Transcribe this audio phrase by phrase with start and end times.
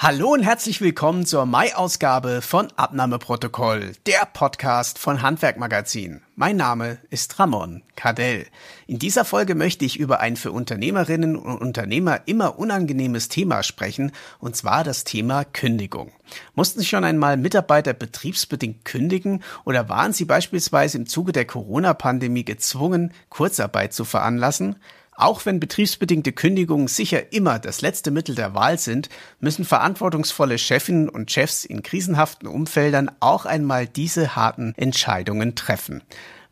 [0.00, 6.20] Hallo und herzlich willkommen zur Mai-Ausgabe von Abnahmeprotokoll, der Podcast von Handwerkmagazin.
[6.36, 8.46] Mein Name ist Ramon Cardell.
[8.86, 14.12] In dieser Folge möchte ich über ein für Unternehmerinnen und Unternehmer immer unangenehmes Thema sprechen,
[14.38, 16.12] und zwar das Thema Kündigung.
[16.54, 22.44] Mussten Sie schon einmal Mitarbeiter betriebsbedingt kündigen oder waren Sie beispielsweise im Zuge der Corona-Pandemie
[22.44, 24.76] gezwungen, Kurzarbeit zu veranlassen?
[25.20, 29.08] Auch wenn betriebsbedingte Kündigungen sicher immer das letzte Mittel der Wahl sind,
[29.40, 36.02] müssen verantwortungsvolle Chefinnen und Chefs in krisenhaften Umfeldern auch einmal diese harten Entscheidungen treffen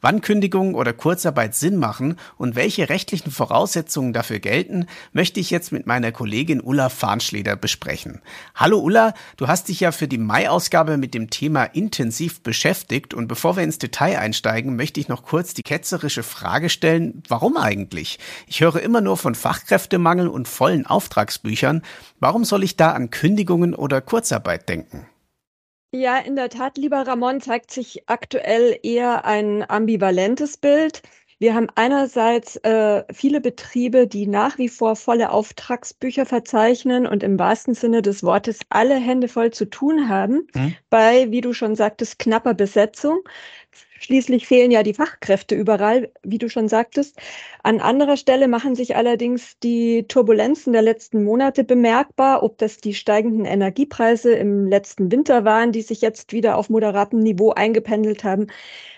[0.00, 5.72] wann Kündigung oder Kurzarbeit Sinn machen und welche rechtlichen Voraussetzungen dafür gelten, möchte ich jetzt
[5.72, 8.20] mit meiner Kollegin Ulla Farnschleder besprechen.
[8.54, 13.28] Hallo Ulla, du hast dich ja für die Mai-Ausgabe mit dem Thema intensiv beschäftigt und
[13.28, 18.18] bevor wir ins Detail einsteigen, möchte ich noch kurz die ketzerische Frage stellen, warum eigentlich?
[18.46, 21.82] Ich höre immer nur von Fachkräftemangel und vollen Auftragsbüchern.
[22.20, 25.06] Warum soll ich da an Kündigungen oder Kurzarbeit denken?
[25.92, 31.02] Ja, in der Tat, lieber Ramon, zeigt sich aktuell eher ein ambivalentes Bild.
[31.38, 37.38] Wir haben einerseits äh, viele Betriebe, die nach wie vor volle Auftragsbücher verzeichnen und im
[37.38, 40.74] wahrsten Sinne des Wortes alle Hände voll zu tun haben, mhm.
[40.88, 43.20] bei, wie du schon sagtest, knapper Besetzung.
[43.98, 47.18] Schließlich fehlen ja die Fachkräfte überall, wie du schon sagtest.
[47.62, 52.94] An anderer Stelle machen sich allerdings die Turbulenzen der letzten Monate bemerkbar, ob das die
[52.94, 58.48] steigenden Energiepreise im letzten Winter waren, die sich jetzt wieder auf moderatem Niveau eingependelt haben,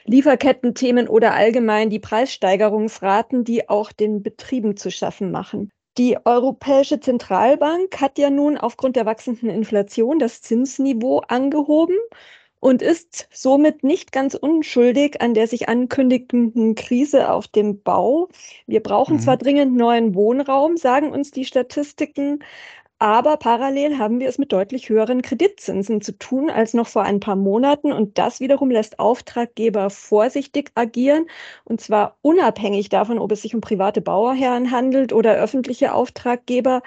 [0.05, 5.70] Lieferkettenthemen oder allgemein die Preissteigerungsraten, die auch den Betrieben zu schaffen machen.
[5.98, 11.96] Die Europäische Zentralbank hat ja nun aufgrund der wachsenden Inflation das Zinsniveau angehoben
[12.61, 18.29] und ist somit nicht ganz unschuldig an der sich ankündigenden Krise auf dem Bau.
[18.67, 19.20] Wir brauchen mhm.
[19.20, 22.41] zwar dringend neuen Wohnraum, sagen uns die Statistiken,
[22.98, 27.20] aber parallel haben wir es mit deutlich höheren Kreditzinsen zu tun als noch vor ein
[27.20, 27.92] paar Monaten.
[27.92, 31.27] Und das wiederum lässt Auftraggeber vorsichtig agieren.
[31.64, 36.83] Und zwar unabhängig davon, ob es sich um private Bauherren handelt oder öffentliche Auftraggeber,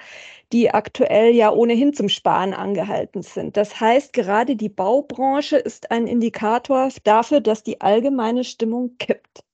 [0.52, 3.56] die aktuell ja ohnehin zum Sparen angehalten sind.
[3.56, 9.44] Das heißt, gerade die Baubranche ist ein Indikator dafür, dass die allgemeine Stimmung kippt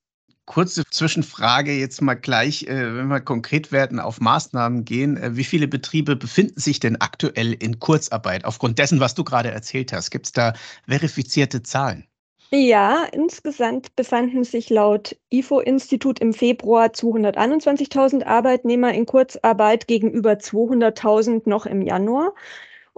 [0.48, 5.16] kurze Zwischenfrage jetzt mal gleich, äh, wenn wir konkret werden, auf Maßnahmen gehen.
[5.16, 9.50] Äh, wie viele Betriebe befinden sich denn aktuell in Kurzarbeit aufgrund dessen, was du gerade
[9.50, 10.10] erzählt hast?
[10.10, 10.54] Gibt es da
[10.88, 12.08] verifizierte Zahlen?
[12.50, 21.66] Ja, insgesamt befanden sich laut IFO-Institut im Februar 221.000 Arbeitnehmer in Kurzarbeit gegenüber 200.000 noch
[21.66, 22.32] im Januar.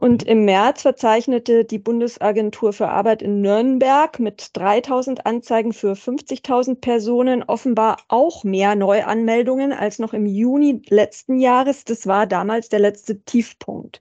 [0.00, 6.80] Und im März verzeichnete die Bundesagentur für Arbeit in Nürnberg mit 3000 Anzeigen für 50.000
[6.80, 11.84] Personen offenbar auch mehr Neuanmeldungen als noch im Juni letzten Jahres.
[11.84, 14.00] Das war damals der letzte Tiefpunkt.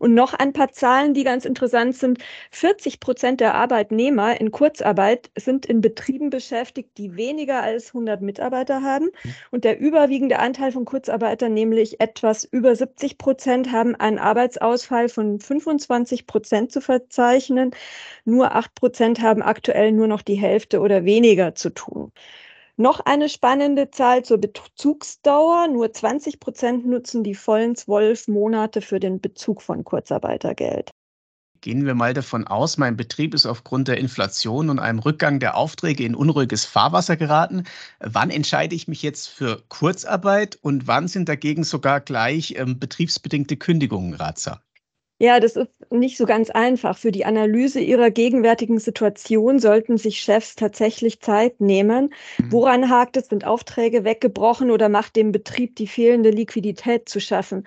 [0.00, 2.18] Und noch ein paar Zahlen, die ganz interessant sind.
[2.52, 8.82] 40 Prozent der Arbeitnehmer in Kurzarbeit sind in Betrieben beschäftigt, die weniger als 100 Mitarbeiter
[8.82, 9.10] haben.
[9.50, 15.38] Und der überwiegende Anteil von Kurzarbeitern, nämlich etwas über 70 Prozent, haben einen Arbeitsausfall von
[15.38, 17.72] 25 Prozent zu verzeichnen.
[18.24, 22.10] Nur 8 Prozent haben aktuell nur noch die Hälfte oder weniger zu tun.
[22.80, 25.68] Noch eine spannende Zahl zur Bezugsdauer.
[25.68, 30.90] Nur 20 Prozent nutzen die vollen zwölf Monate für den Bezug von Kurzarbeitergeld.
[31.60, 35.58] Gehen wir mal davon aus, mein Betrieb ist aufgrund der Inflation und einem Rückgang der
[35.58, 37.64] Aufträge in unruhiges Fahrwasser geraten.
[37.98, 43.58] Wann entscheide ich mich jetzt für Kurzarbeit und wann sind dagegen sogar gleich ähm, betriebsbedingte
[43.58, 44.56] Kündigungen ratsam?
[45.22, 46.96] Ja, das ist nicht so ganz einfach.
[46.96, 52.14] Für die Analyse ihrer gegenwärtigen Situation sollten sich Chefs tatsächlich Zeit nehmen.
[52.38, 52.52] Mhm.
[52.52, 53.26] Woran hakt es?
[53.28, 57.66] Sind Aufträge weggebrochen oder macht dem Betrieb die fehlende Liquidität zu schaffen?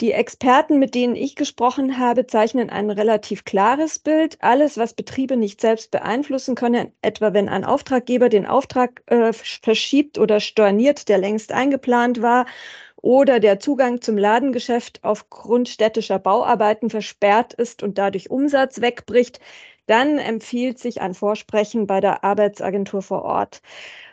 [0.00, 4.38] Die Experten, mit denen ich gesprochen habe, zeichnen ein relativ klares Bild.
[4.42, 10.18] Alles, was Betriebe nicht selbst beeinflussen können, etwa wenn ein Auftraggeber den Auftrag äh, verschiebt
[10.18, 12.46] oder storniert, der längst eingeplant war,
[13.02, 19.40] oder der Zugang zum Ladengeschäft aufgrund städtischer Bauarbeiten versperrt ist und dadurch Umsatz wegbricht,
[19.86, 23.62] dann empfiehlt sich ein Vorsprechen bei der Arbeitsagentur vor Ort.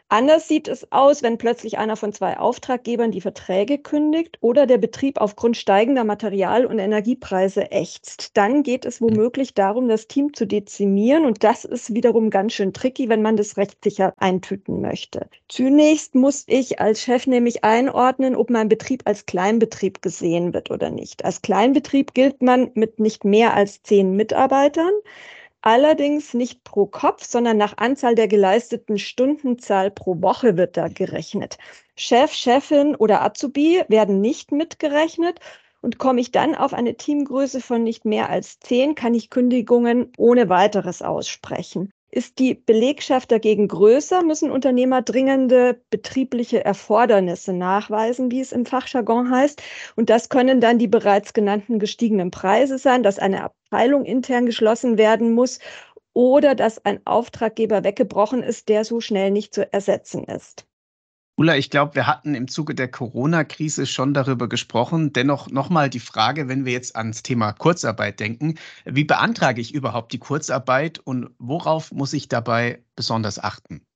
[0.10, 4.78] Anders sieht es aus, wenn plötzlich einer von zwei Auftraggebern die Verträge kündigt oder der
[4.78, 8.38] Betrieb aufgrund steigender Material- und Energiepreise ächzt.
[8.38, 12.72] Dann geht es womöglich darum, das Team zu dezimieren und das ist wiederum ganz schön
[12.72, 15.28] tricky, wenn man das rechtssicher eintüten möchte.
[15.50, 20.90] Zunächst muss ich als Chef nämlich einordnen, ob mein Betrieb als Kleinbetrieb gesehen wird oder
[20.90, 21.26] nicht.
[21.26, 24.94] Als Kleinbetrieb gilt man mit nicht mehr als zehn Mitarbeitern.
[25.68, 31.58] Allerdings nicht pro Kopf, sondern nach Anzahl der geleisteten Stundenzahl pro Woche wird da gerechnet.
[31.98, 35.42] Chef, Chefin oder Azubi werden nicht mitgerechnet.
[35.82, 40.14] Und komme ich dann auf eine Teamgröße von nicht mehr als zehn, kann ich Kündigungen
[40.18, 41.92] ohne weiteres aussprechen.
[42.10, 49.30] Ist die Belegschaft dagegen größer, müssen Unternehmer dringende betriebliche Erfordernisse nachweisen, wie es im Fachjargon
[49.32, 49.62] heißt.
[49.96, 54.98] Und das können dann die bereits genannten gestiegenen Preise sein, dass eine Abteilung intern geschlossen
[54.98, 55.60] werden muss
[56.14, 60.66] oder dass ein Auftraggeber weggebrochen ist, der so schnell nicht zu ersetzen ist.
[61.38, 65.14] Ulla, ich glaube, wir hatten im Zuge der Corona-Krise schon darüber gesprochen.
[65.14, 68.56] Dennoch nochmal die Frage, wenn wir jetzt ans Thema Kurzarbeit denken,
[68.86, 73.87] wie beantrage ich überhaupt die Kurzarbeit und worauf muss ich dabei besonders achten?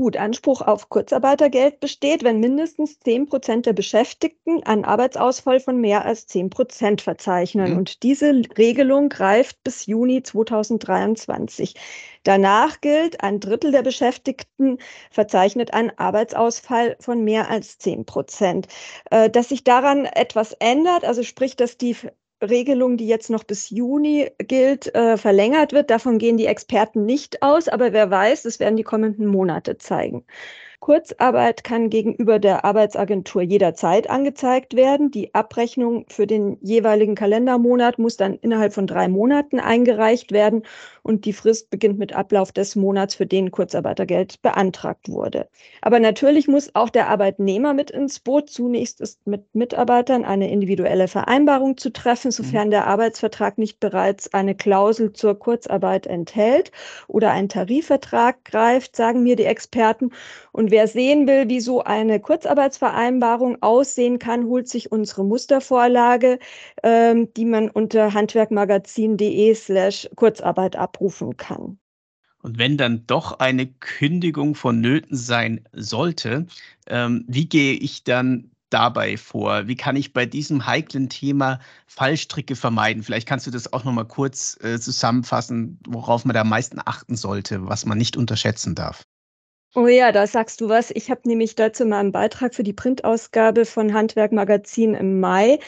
[0.00, 6.06] Gut, Anspruch auf Kurzarbeitergeld besteht, wenn mindestens 10 Prozent der Beschäftigten einen Arbeitsausfall von mehr
[6.06, 7.72] als 10 Prozent verzeichnen.
[7.72, 7.76] Mhm.
[7.76, 11.74] Und diese Regelung greift bis Juni 2023.
[12.22, 14.78] Danach gilt, ein Drittel der Beschäftigten
[15.10, 18.68] verzeichnet einen Arbeitsausfall von mehr als 10 Prozent.
[19.10, 21.94] Äh, dass sich daran etwas ändert, also sprich, dass die
[22.42, 25.90] Regelung, die jetzt noch bis Juni gilt, äh, verlängert wird.
[25.90, 30.24] Davon gehen die Experten nicht aus, aber wer weiß, das werden die kommenden Monate zeigen.
[30.80, 35.10] Kurzarbeit kann gegenüber der Arbeitsagentur jederzeit angezeigt werden.
[35.10, 40.62] Die Abrechnung für den jeweiligen Kalendermonat muss dann innerhalb von drei Monaten eingereicht werden
[41.02, 45.48] und die Frist beginnt mit Ablauf des Monats, für den Kurzarbeitergeld beantragt wurde.
[45.82, 48.50] Aber natürlich muss auch der Arbeitnehmer mit ins Boot.
[48.50, 52.72] Zunächst ist mit Mitarbeitern eine individuelle Vereinbarung zu treffen, sofern mhm.
[52.72, 56.72] der Arbeitsvertrag nicht bereits eine Klausel zur Kurzarbeit enthält
[57.08, 60.10] oder ein Tarifvertrag greift, sagen mir die Experten.
[60.52, 66.38] Und wer sehen will, wie so eine Kurzarbeitsvereinbarung aussehen kann, holt sich unsere Mustervorlage,
[66.82, 71.78] ähm, die man unter handwerkmagazin.de slash Kurzarbeit abrufen kann.
[72.42, 76.46] Und wenn dann doch eine Kündigung vonnöten sein sollte,
[76.86, 79.66] ähm, wie gehe ich dann dabei vor?
[79.66, 83.02] Wie kann ich bei diesem heiklen Thema Fallstricke vermeiden?
[83.02, 86.80] Vielleicht kannst du das auch noch mal kurz äh, zusammenfassen, worauf man da am meisten
[86.84, 89.02] achten sollte, was man nicht unterschätzen darf.
[89.76, 90.90] Oh ja, da sagst du was.
[90.90, 95.60] Ich habe nämlich dazu mal einen Beitrag für die Printausgabe von Handwerk Magazin im Mai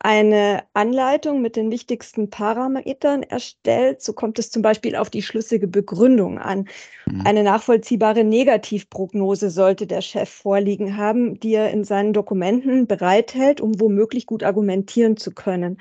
[0.00, 4.02] eine Anleitung mit den wichtigsten Parametern erstellt.
[4.02, 6.68] So kommt es zum Beispiel auf die schlüssige Begründung an.
[7.06, 7.22] Mhm.
[7.24, 13.80] Eine nachvollziehbare Negativprognose sollte der Chef vorliegen haben, die er in seinen Dokumenten bereithält, um
[13.80, 15.78] womöglich gut argumentieren zu können.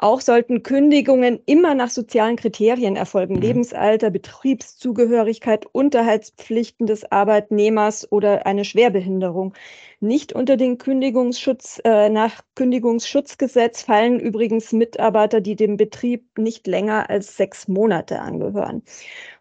[0.00, 3.34] Auch sollten Kündigungen immer nach sozialen Kriterien erfolgen.
[3.34, 3.40] Mhm.
[3.40, 9.54] Lebensalter, Betriebszugehörigkeit, Unterhaltspflichten des Arbeitnehmers oder eine Schwerbehinderung.
[9.98, 17.10] Nicht unter den Kündigungsschutz, äh, nach Kündigungsschutzgesetz fallen übrigens Mitarbeiter, die dem Betrieb nicht länger
[17.10, 18.84] als sechs Monate angehören.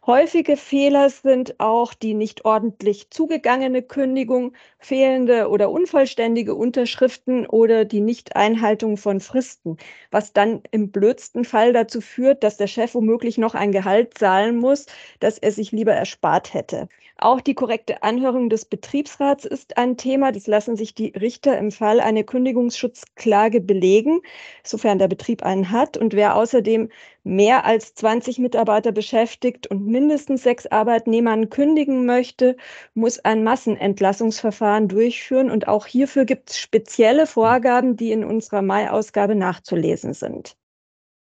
[0.08, 8.00] Häufige Fehler sind auch die nicht ordentlich zugegangene Kündigung, fehlende oder unvollständige Unterschriften oder die
[8.00, 9.76] Nichteinhaltung von Fristen,
[10.10, 14.58] was dann im blödsten Fall dazu führt, dass der Chef womöglich noch ein Gehalt zahlen
[14.58, 14.86] muss,
[15.20, 16.88] das er sich lieber erspart hätte.
[17.20, 20.32] Auch die korrekte Anhörung des Betriebsrats ist ein Thema.
[20.32, 24.22] Das lassen sich die Richter im Fall einer Kündigungsschutzklage belegen,
[24.64, 25.98] sofern der Betrieb einen hat.
[25.98, 26.90] Und wer außerdem
[27.24, 32.56] mehr als 20 Mitarbeiter beschäftigt und mindestens sechs Arbeitnehmern kündigen möchte,
[32.94, 35.50] muss ein Massenentlassungsverfahren durchführen.
[35.50, 40.56] Und auch hierfür gibt es spezielle Vorgaben, die in unserer Mai-Ausgabe nachzulesen sind.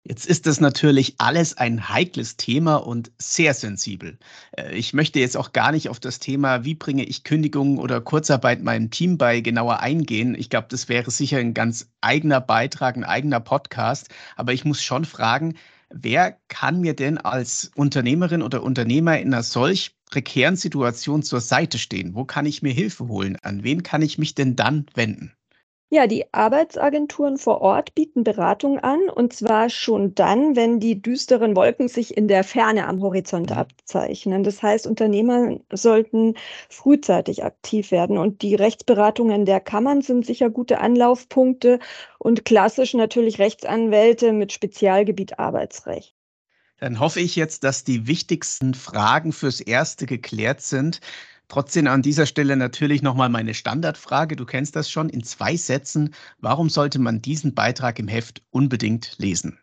[0.08, 4.20] Jetzt ist das natürlich alles ein heikles Thema und sehr sensibel.
[4.52, 8.02] Äh, ich möchte jetzt auch gar nicht auf das Thema, wie bringe ich Kündigungen oder
[8.02, 10.36] Kurzarbeit meinem Team bei, genauer eingehen.
[10.38, 14.10] Ich glaube, das wäre sicher ein ganz eigener Beitrag, ein eigener Podcast.
[14.36, 15.56] Aber ich muss schon fragen,
[15.90, 21.78] wer kann mir denn als Unternehmerin oder Unternehmer in einer solch prekären Situation zur Seite
[21.78, 22.16] stehen?
[22.16, 23.38] Wo kann ich mir Hilfe holen?
[23.42, 25.34] An wen kann ich mich denn dann wenden?
[25.96, 31.56] Ja, die Arbeitsagenturen vor Ort bieten Beratung an, und zwar schon dann, wenn die düsteren
[31.56, 33.56] Wolken sich in der Ferne am Horizont mhm.
[33.56, 34.44] abzeichnen.
[34.44, 36.34] Das heißt, Unternehmer sollten
[36.68, 38.18] frühzeitig aktiv werden.
[38.18, 41.80] Und die Rechtsberatungen der Kammern sind sicher gute Anlaufpunkte
[42.20, 46.14] und klassisch natürlich Rechtsanwälte mit Spezialgebiet Arbeitsrecht.
[46.78, 51.00] Dann hoffe ich jetzt, dass die wichtigsten Fragen fürs Erste geklärt sind.
[51.48, 54.36] Trotzdem an dieser Stelle natürlich nochmal meine Standardfrage.
[54.36, 56.14] Du kennst das schon in zwei Sätzen.
[56.40, 59.60] Warum sollte man diesen Beitrag im Heft unbedingt lesen?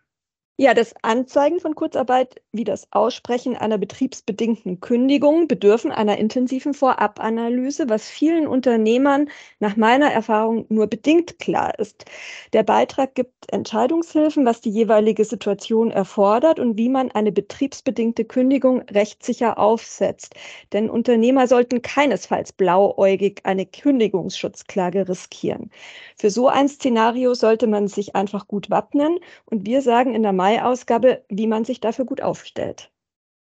[0.63, 7.89] Ja, das Anzeigen von Kurzarbeit wie das Aussprechen einer betriebsbedingten Kündigung bedürfen einer intensiven Vorabanalyse,
[7.89, 9.29] was vielen Unternehmern
[9.59, 12.05] nach meiner Erfahrung nur bedingt klar ist.
[12.53, 18.83] Der Beitrag gibt Entscheidungshilfen, was die jeweilige Situation erfordert und wie man eine betriebsbedingte Kündigung
[18.83, 20.37] rechtssicher aufsetzt.
[20.73, 25.73] Denn Unternehmer sollten keinesfalls blauäugig eine Kündigungsschutzklage riskieren.
[26.17, 30.33] Für so ein Szenario sollte man sich einfach gut wappnen und wir sagen in der
[30.53, 32.91] Mai-Ausgabe, wie man sich dafür gut aufstellt.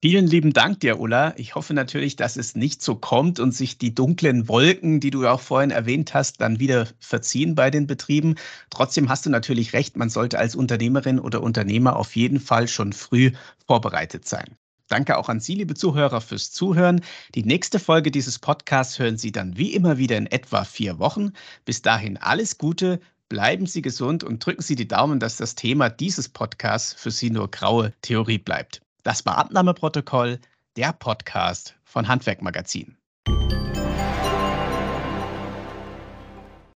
[0.04, 1.34] Vielen lieben Dank dir, Ulla.
[1.38, 5.26] Ich hoffe natürlich, dass es nicht so kommt und sich die dunklen Wolken, die du
[5.26, 8.36] auch vorhin erwähnt hast, dann wieder verziehen bei den Betrieben.
[8.70, 12.92] Trotzdem hast du natürlich recht, man sollte als Unternehmerin oder Unternehmer auf jeden Fall schon
[12.92, 13.32] früh
[13.66, 14.58] vorbereitet sein.
[14.90, 17.02] Danke auch an Sie, liebe Zuhörer, fürs Zuhören.
[17.34, 21.32] Die nächste Folge dieses Podcasts hören Sie dann wie immer wieder in etwa vier Wochen.
[21.64, 23.00] Bis dahin alles Gute,
[23.34, 27.32] Bleiben Sie gesund und drücken Sie die Daumen, dass das Thema dieses Podcasts für Sie
[27.32, 28.84] nur graue Theorie bleibt.
[29.02, 30.40] Das war Abnahmeprotokoll,
[30.78, 32.96] der Podcast von Handwerkmagazin.